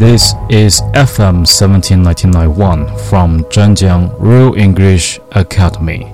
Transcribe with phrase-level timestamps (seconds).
[0.00, 6.04] This is FM 17991 from Zhenjiang Real English Academy.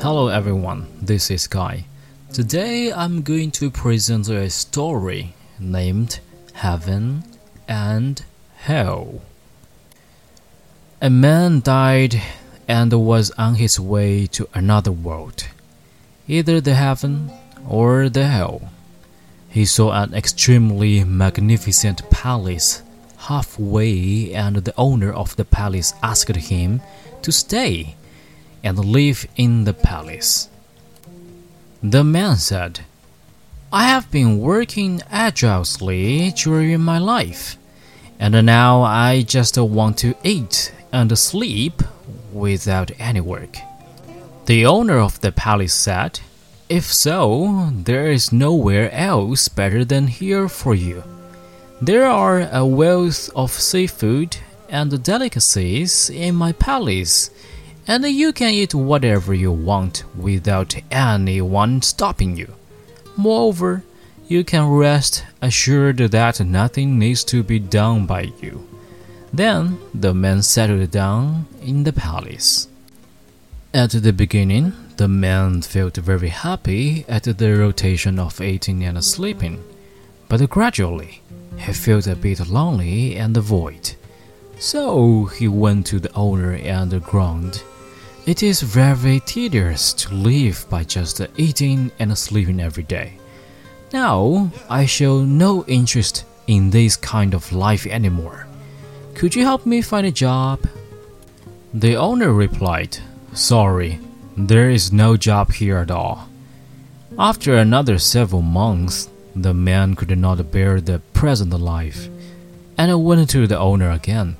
[0.00, 1.84] Hello everyone, this is Guy.
[2.32, 6.20] Today I'm going to present a story named
[6.54, 7.24] Heaven
[7.68, 8.24] and
[8.56, 9.22] Hell.
[11.00, 12.20] A man died
[12.68, 15.48] and was on his way to another world,
[16.28, 17.30] either the heaven
[17.68, 18.70] or the hell.
[19.48, 22.82] He saw an extremely magnificent palace
[23.28, 26.80] halfway, and the owner of the palace asked him
[27.22, 27.94] to stay
[28.64, 30.48] and live in the palace.
[31.82, 32.80] The man said,
[33.74, 37.56] I have been working agilisely during my life,
[38.18, 41.82] and now I just want to eat and sleep
[42.34, 43.56] without any work.
[44.44, 46.20] The owner of the palace said,
[46.68, 51.02] If so, there is nowhere else better than here for you.
[51.80, 54.36] There are a wealth of seafood
[54.68, 57.30] and delicacies in my palace
[57.86, 62.54] and you can eat whatever you want without anyone stopping you.
[63.16, 63.84] Moreover,
[64.28, 68.66] you can rest assured that nothing needs to be done by you.
[69.32, 72.68] Then the man settled down in the palace.
[73.74, 79.64] At the beginning, the man felt very happy at the rotation of eating and sleeping,
[80.28, 81.22] but gradually
[81.56, 83.92] he felt a bit lonely and void.
[84.58, 87.62] So he went to the owner and groaned.
[88.24, 93.18] It is very tedious to live by just eating and sleeping every day.
[93.92, 98.46] Now I show no interest in this kind of life anymore.
[99.16, 100.60] Could you help me find a job?
[101.74, 102.96] The owner replied,
[103.34, 103.98] Sorry,
[104.36, 106.28] there is no job here at all.
[107.18, 112.08] After another several months, the man could not bear the present life
[112.78, 114.36] and went to the owner again.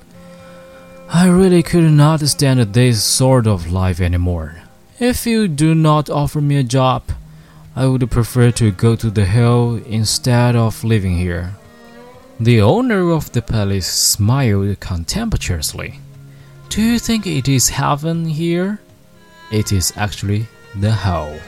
[1.09, 4.61] I really could not stand this sort of life anymore.
[4.99, 7.03] If you do not offer me a job,
[7.75, 11.55] I would prefer to go to the hill instead of living here.
[12.39, 15.99] The owner of the palace smiled contemptuously.
[16.69, 18.79] Do you think it is heaven here?
[19.51, 21.39] It is actually the hell.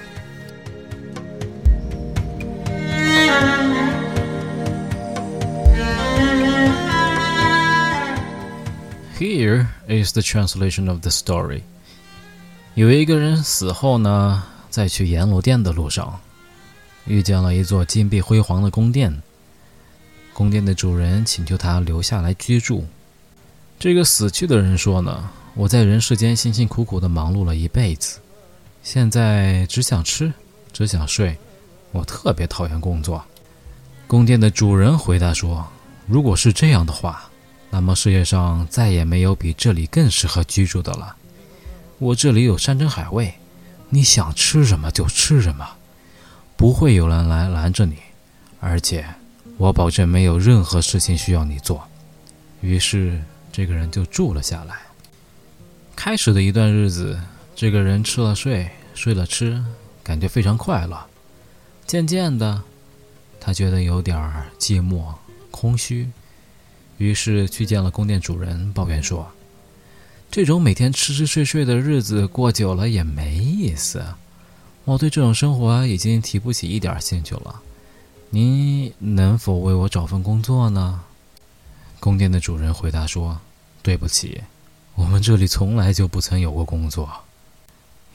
[9.18, 11.62] Here is the translation of the story.
[12.74, 16.20] 有一个人死后呢，在去阎罗殿的路上，
[17.06, 19.24] 遇见了一座金碧辉煌的宫殿。
[20.34, 22.86] 宫殿的主人请求他留下来居住。
[23.80, 28.20] 这个死去的人说呢：“我在人世间辛辛苦苦的忙碌了一辈子，
[28.84, 30.34] 现在只想吃，
[30.74, 31.38] 只想睡，
[31.94, 33.24] 我特别讨厌工作。”
[34.08, 35.66] 宫殿的主人回答说
[36.06, 37.25] ：“如果是这样的话。”
[37.76, 41.18] 那么世界上再也没有比这里更适合居住的了。
[42.00, 43.34] 我这里有山珍海味，
[43.90, 45.68] 你想吃什么就吃什么，
[46.56, 47.98] 不会有人来拦着你，
[48.62, 49.06] 而且
[49.58, 51.86] 我保证没有任何事情需要你做。
[52.62, 53.22] 于是
[53.52, 54.78] 这个人就住了下来。
[55.98, 57.20] 开始的一段日子，
[57.58, 59.62] 这个人吃了睡，睡了吃，
[60.02, 61.06] 感觉非常快乐。
[61.86, 62.64] 渐渐的，
[63.38, 64.18] 他觉得有点
[64.58, 65.14] 寂寞、
[65.52, 66.10] 空虚。
[66.98, 69.28] 于是去见了宫殿主人，抱怨说
[70.32, 74.04] ：“这种每天吃吃睡睡的日子过久了也没意思，
[74.86, 77.62] 我对这种生活已经提不起一点兴趣了。
[78.30, 81.02] 您能否为我找份工作呢？”
[82.00, 83.40] 宫殿的主人回答说
[83.82, 84.42] ：“对不起，
[84.94, 87.10] 我们这里从来就不曾有过工作。”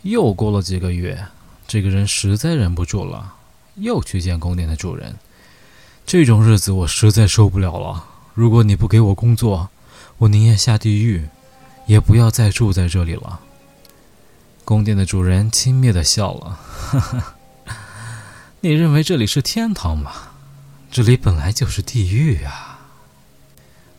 [0.02, 1.26] 又过了几个月，
[1.66, 3.34] 这个人实在忍不住了，
[3.74, 5.16] 又去见宫殿的主人
[6.06, 9.68] ：“这种日子我实在受不了了。”如果你不给我工作，
[10.18, 11.28] 我宁愿下地狱，
[11.86, 13.40] 也不要再住在这里了。
[14.64, 16.58] 宫殿的主人轻蔑地笑了
[16.90, 17.36] ：“哈哈，
[18.60, 20.12] 你认为这里是天堂吗？
[20.90, 22.78] 这里本来就是地狱啊。”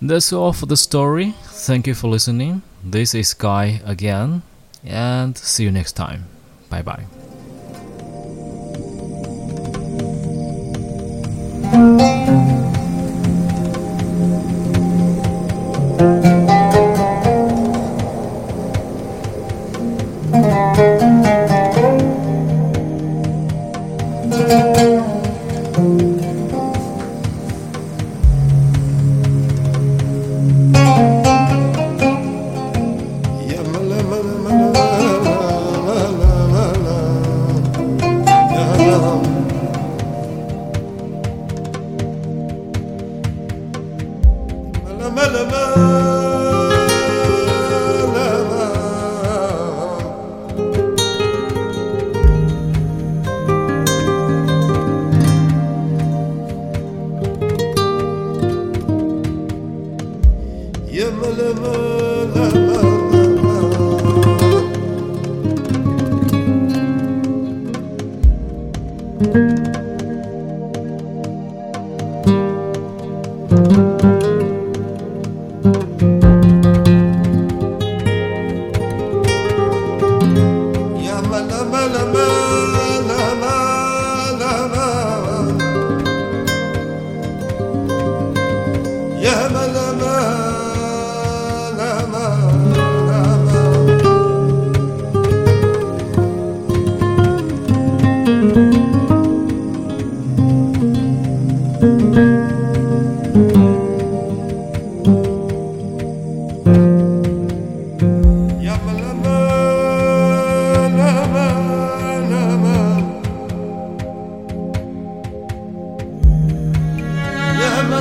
[0.01, 1.33] That's all for the story.
[1.51, 2.61] Thank you for listening.
[2.89, 4.41] This is Guy again,
[4.83, 6.23] and see you next time.
[6.69, 7.20] Bye bye.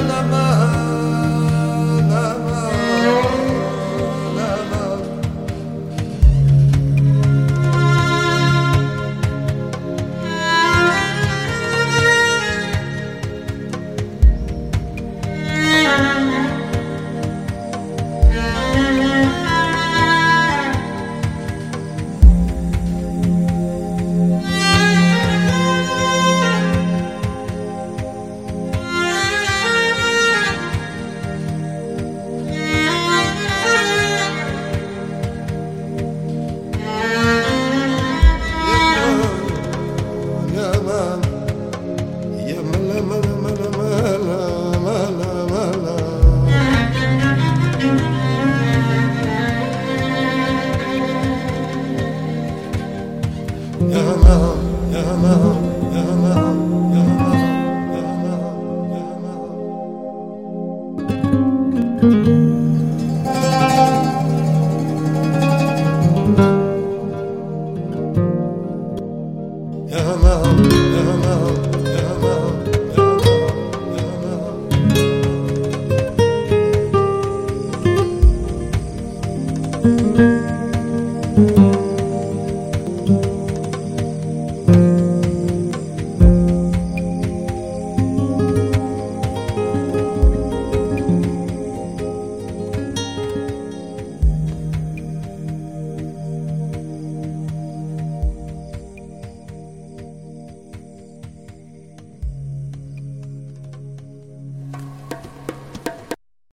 [0.09, 0.70] Lama